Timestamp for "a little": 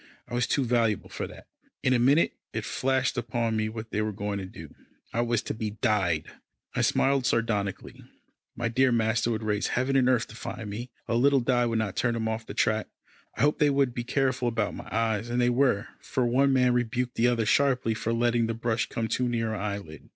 11.07-11.39